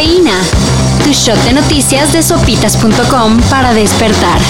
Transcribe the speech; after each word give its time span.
Cafeína. 0.00 0.40
Tu 1.04 1.12
shot 1.12 1.36
de 1.44 1.52
noticias 1.52 2.10
de 2.14 2.22
sopitas.com 2.22 3.38
para 3.50 3.74
despertar. 3.74 4.40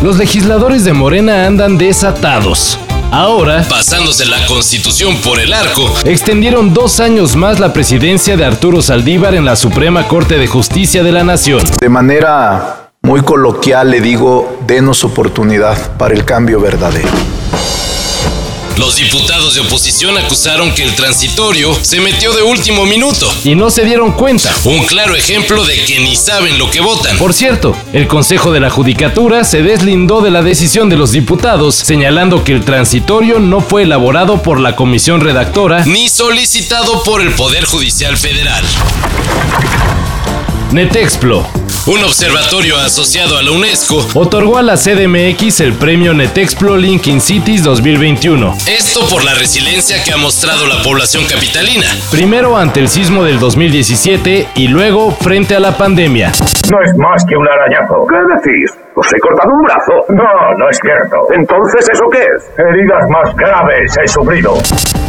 Los 0.00 0.16
legisladores 0.16 0.84
de 0.84 0.92
Morena 0.92 1.44
andan 1.46 1.76
desatados. 1.76 2.78
Ahora, 3.10 3.66
pasándose 3.68 4.26
la 4.26 4.46
constitución 4.46 5.16
por 5.16 5.40
el 5.40 5.52
arco, 5.52 5.92
extendieron 6.04 6.72
dos 6.72 7.00
años 7.00 7.34
más 7.34 7.58
la 7.58 7.72
presidencia 7.72 8.36
de 8.36 8.44
Arturo 8.44 8.80
Saldívar 8.80 9.34
en 9.34 9.44
la 9.44 9.56
Suprema 9.56 10.06
Corte 10.06 10.38
de 10.38 10.46
Justicia 10.46 11.02
de 11.02 11.10
la 11.10 11.24
Nación. 11.24 11.64
De 11.80 11.88
manera 11.88 12.92
muy 13.02 13.22
coloquial 13.22 13.90
le 13.90 14.00
digo, 14.00 14.56
denos 14.68 15.02
oportunidad 15.02 15.96
para 15.96 16.14
el 16.14 16.24
cambio 16.24 16.60
verdadero. 16.60 17.10
Los 18.78 18.96
diputados 18.96 19.54
de 19.54 19.60
oposición 19.60 20.16
acusaron 20.16 20.72
que 20.74 20.82
el 20.82 20.94
transitorio 20.94 21.74
se 21.82 22.00
metió 22.00 22.32
de 22.32 22.42
último 22.42 22.86
minuto. 22.86 23.30
Y 23.44 23.54
no 23.54 23.70
se 23.70 23.84
dieron 23.84 24.12
cuenta. 24.12 24.50
Un 24.64 24.84
claro 24.86 25.14
ejemplo 25.14 25.64
de 25.64 25.84
que 25.84 26.00
ni 26.00 26.16
saben 26.16 26.58
lo 26.58 26.70
que 26.70 26.80
votan. 26.80 27.18
Por 27.18 27.34
cierto, 27.34 27.76
el 27.92 28.08
Consejo 28.08 28.50
de 28.50 28.60
la 28.60 28.70
Judicatura 28.70 29.44
se 29.44 29.62
deslindó 29.62 30.22
de 30.22 30.30
la 30.30 30.42
decisión 30.42 30.88
de 30.88 30.96
los 30.96 31.12
diputados, 31.12 31.74
señalando 31.74 32.44
que 32.44 32.52
el 32.52 32.64
transitorio 32.64 33.38
no 33.38 33.60
fue 33.60 33.82
elaborado 33.82 34.42
por 34.42 34.58
la 34.58 34.74
comisión 34.74 35.20
redactora 35.20 35.84
ni 35.84 36.08
solicitado 36.08 37.02
por 37.02 37.20
el 37.20 37.32
Poder 37.32 37.64
Judicial 37.66 38.16
Federal. 38.16 38.64
Netexplo 40.72 41.61
un 41.86 42.04
observatorio 42.04 42.76
asociado 42.78 43.36
a 43.36 43.42
la 43.42 43.50
UNESCO, 43.50 44.06
otorgó 44.14 44.58
a 44.58 44.62
la 44.62 44.76
CDMX 44.76 45.60
el 45.60 45.72
premio 45.74 46.14
Netexplo 46.14 46.76
Linking 46.76 47.20
Cities 47.20 47.64
2021. 47.64 48.56
Esto 48.66 49.06
por 49.08 49.24
la 49.24 49.34
resiliencia 49.34 50.02
que 50.04 50.12
ha 50.12 50.16
mostrado 50.16 50.66
la 50.66 50.82
población 50.82 51.24
capitalina. 51.24 51.86
Primero 52.10 52.56
ante 52.56 52.80
el 52.80 52.88
sismo 52.88 53.24
del 53.24 53.38
2017 53.38 54.48
y 54.54 54.68
luego 54.68 55.10
frente 55.10 55.56
a 55.56 55.60
la 55.60 55.76
pandemia. 55.76 56.32
No 56.70 56.80
es 56.82 56.96
más 56.96 57.24
que 57.24 57.36
un 57.36 57.48
arañazo. 57.48 58.06
¿Qué 58.08 58.50
decís? 58.50 58.70
¿Os 58.94 59.06
he 59.12 59.18
cortado 59.20 59.54
un 59.54 59.62
brazo? 59.62 59.92
No, 60.10 60.58
no 60.58 60.68
es 60.68 60.78
cierto. 60.78 61.16
Entonces, 61.34 61.88
¿eso 61.90 62.04
qué 62.12 62.18
es? 62.18 62.44
Heridas 62.58 63.08
más 63.08 63.34
graves 63.34 63.96
he 64.02 64.06
sufrido. 64.06 64.54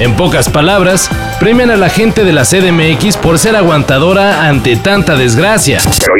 En 0.00 0.14
pocas 0.16 0.48
palabras, 0.48 1.10
premian 1.40 1.70
a 1.70 1.76
la 1.76 1.88
gente 1.88 2.24
de 2.24 2.32
la 2.32 2.44
CDMX 2.44 3.16
por 3.16 3.38
ser 3.38 3.56
aguantadora 3.56 4.46
ante 4.48 4.76
tanta 4.76 5.14
desgracia. 5.14 5.78
Pero 5.98 6.18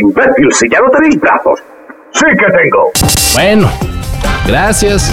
si 0.50 0.68
ya 0.68 0.80
no 0.80 0.90
tenéis 0.90 1.20
brazos. 1.20 1.60
Sí 2.12 2.26
que 2.38 2.46
tengo. 2.56 2.90
Bueno, 3.34 3.70
gracias. 4.46 5.12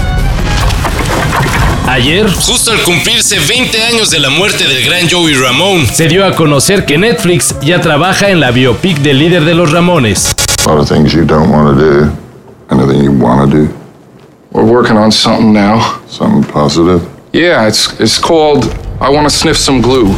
Ayer, 1.88 2.30
justo 2.30 2.72
al 2.72 2.82
cumplirse 2.82 3.38
20 3.40 3.82
años 3.84 4.12
de 4.12 4.20
la 4.20 4.30
muerte 4.30 4.66
del 4.68 4.84
gran 4.84 5.10
Joey 5.10 5.36
Ramón, 5.36 5.86
se 5.86 6.08
dio 6.08 6.26
a 6.26 6.36
conocer 6.36 6.86
que 6.86 6.98
Netflix 6.98 7.56
ya 7.62 7.80
trabaja 7.80 8.30
en 8.30 8.42
la 8.42 8.52
biopic 8.52 8.98
del 8.98 9.20
líder 9.20 9.46
de 9.46 9.54
los 9.54 9.72
Ramones. 9.72 10.36
A 10.66 10.70
lot 10.70 10.82
of 10.82 10.90
things 10.90 11.14
you 11.14 11.24
don't 11.24 11.50
want 11.50 11.78
to 11.78 11.82
do, 11.82 12.12
anything 12.70 13.04
you 13.04 13.12
want 13.12 13.50
to 13.50 13.58
do. 13.58 13.70
We're 14.52 14.70
working 14.70 14.98
on 14.98 15.12
something 15.12 15.54
now. 15.54 16.02
Something 16.10 16.44
positive. 16.44 17.02
Yeah, 17.32 17.68
it's, 17.68 17.98
it's 18.00 18.20
called 18.20 18.66
I 19.00 19.10
Want 19.10 19.30
to 19.30 19.30
Sniff 19.30 19.56
Some 19.56 19.82
Glue. 19.82 20.14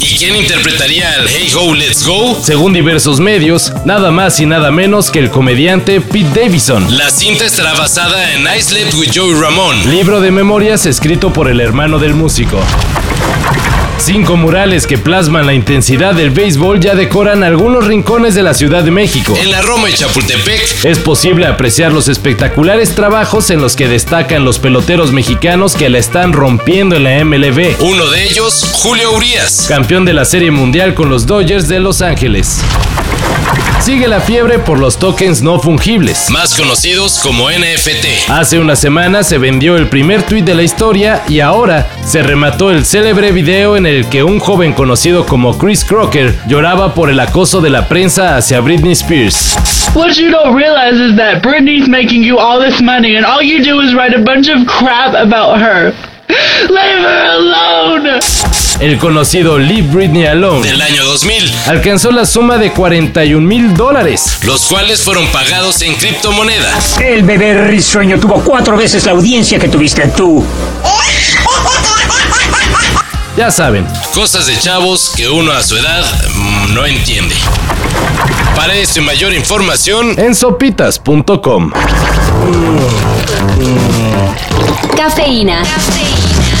¿Y 0.00 0.16
quién 0.16 0.36
interpretaría 0.36 1.12
al 1.14 1.28
Hey 1.28 1.50
Ho 1.56 1.74
Let's 1.74 2.06
Go? 2.06 2.40
Según 2.42 2.72
diversos 2.72 3.18
medios, 3.18 3.72
nada 3.84 4.12
más 4.12 4.38
y 4.38 4.46
nada 4.46 4.70
menos 4.70 5.10
que 5.10 5.18
el 5.18 5.30
comediante 5.30 6.00
Pete 6.00 6.42
Davidson. 6.42 6.96
La 6.96 7.10
cinta 7.10 7.44
estará 7.44 7.74
basada 7.74 8.32
en 8.32 8.42
I 8.42 8.62
Slept 8.62 8.94
with 8.94 9.10
Joey 9.12 9.34
Ramón, 9.40 9.90
libro 9.90 10.20
de 10.20 10.30
memorias 10.30 10.86
escrito 10.86 11.32
por 11.32 11.48
el 11.48 11.60
hermano 11.60 11.98
del 11.98 12.14
músico. 12.14 12.60
Cinco 13.98 14.36
murales 14.36 14.86
que 14.86 14.96
plasman 14.96 15.46
la 15.46 15.54
intensidad 15.54 16.14
del 16.14 16.30
béisbol 16.30 16.80
ya 16.80 16.94
decoran 16.94 17.42
algunos 17.42 17.86
rincones 17.86 18.34
de 18.34 18.42
la 18.42 18.54
Ciudad 18.54 18.82
de 18.82 18.90
México. 18.90 19.36
En 19.36 19.50
la 19.50 19.60
Roma 19.60 19.90
y 19.90 19.92
Chapultepec 19.92 20.84
es 20.84 20.98
posible 20.98 21.46
apreciar 21.46 21.92
los 21.92 22.08
espectaculares 22.08 22.94
trabajos 22.94 23.50
en 23.50 23.60
los 23.60 23.76
que 23.76 23.88
destacan 23.88 24.44
los 24.44 24.58
peloteros 24.58 25.12
mexicanos 25.12 25.74
que 25.74 25.90
la 25.90 25.98
están 25.98 26.32
rompiendo 26.32 26.96
en 26.96 27.04
la 27.04 27.24
MLB. 27.24 27.80
Uno 27.80 28.08
de 28.10 28.24
ellos, 28.24 28.64
Julio 28.72 29.12
Urias, 29.12 29.66
campeón 29.68 30.04
de 30.04 30.14
la 30.14 30.24
Serie 30.24 30.52
Mundial 30.52 30.94
con 30.94 31.10
los 31.10 31.26
Dodgers 31.26 31.68
de 31.68 31.80
Los 31.80 32.00
Ángeles. 32.00 32.60
Sigue 33.80 34.08
la 34.08 34.20
fiebre 34.20 34.58
por 34.58 34.78
los 34.78 34.98
tokens 34.98 35.40
no 35.40 35.60
fungibles, 35.60 36.28
más 36.30 36.54
conocidos 36.54 37.20
como 37.20 37.48
NFT. 37.48 38.28
Hace 38.28 38.58
una 38.58 38.76
semana 38.76 39.22
se 39.22 39.38
vendió 39.38 39.76
el 39.76 39.88
primer 39.88 40.24
tweet 40.24 40.42
de 40.42 40.54
la 40.54 40.62
historia 40.62 41.22
y 41.28 41.40
ahora 41.40 41.88
se 42.04 42.22
remató 42.22 42.70
el 42.70 42.84
célebre 42.84 43.32
video 43.32 43.76
en 43.76 43.86
el 43.86 44.06
que 44.08 44.22
un 44.24 44.40
joven 44.40 44.74
conocido 44.74 45.24
como 45.24 45.56
Chris 45.56 45.84
Crocker 45.84 46.34
lloraba 46.48 46.92
por 46.92 47.08
el 47.08 47.18
acoso 47.20 47.60
de 47.60 47.70
la 47.70 47.88
prensa 47.88 48.36
hacia 48.36 48.60
Britney 48.60 48.92
Spears. 48.92 49.56
What 49.94 50.16
you 50.16 50.30
don't 50.30 50.54
realize 50.54 51.00
is 51.00 51.16
that 51.16 51.42
Britney's 51.42 51.88
making 51.88 52.22
you 52.22 52.38
all 52.38 52.60
this 52.60 52.82
money 52.82 53.16
and 53.16 53.24
all 53.24 53.42
you 53.42 53.64
do 53.64 53.80
is 53.80 53.94
write 53.94 54.14
a 54.14 54.22
bunch 54.22 54.48
of 54.48 54.66
crap 54.66 55.14
about 55.14 55.60
her. 55.60 55.94
Leave 56.28 57.00
her 57.00 57.30
alone. 57.30 58.20
El 58.80 58.98
conocido 58.98 59.58
Leave 59.58 59.88
Britney 59.88 60.26
Alone 60.26 60.68
del 60.68 60.80
año 60.80 61.04
2000 61.04 61.52
alcanzó 61.66 62.12
la 62.12 62.24
suma 62.26 62.58
de 62.58 62.72
41 62.72 63.44
mil 63.44 63.74
dólares, 63.74 64.38
los 64.44 64.66
cuales 64.66 65.02
fueron 65.02 65.26
pagados 65.28 65.82
en 65.82 65.94
criptomonedas. 65.94 66.98
El 67.00 67.24
bebé 67.24 67.66
risueño 67.66 68.20
tuvo 68.20 68.42
cuatro 68.44 68.76
veces 68.76 69.04
la 69.06 69.12
audiencia 69.12 69.58
que 69.58 69.68
tuviste 69.68 70.06
tú. 70.08 70.44
Ya 73.36 73.50
saben, 73.50 73.86
cosas 74.14 74.46
de 74.46 74.58
chavos 74.58 75.12
que 75.16 75.28
uno 75.28 75.52
a 75.52 75.62
su 75.62 75.76
edad 75.76 76.04
mm, 76.34 76.74
no 76.74 76.84
entiende. 76.84 77.34
Para 78.54 78.74
esto 78.74 79.00
y 79.00 79.02
mayor 79.04 79.32
información 79.32 80.18
en 80.18 80.34
sopitas.com. 80.34 81.70
Cafeína. 84.96 85.62